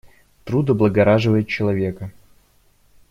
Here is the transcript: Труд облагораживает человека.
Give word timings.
Труд 0.45 0.67
облагораживает 0.71 1.47
человека. 1.47 2.11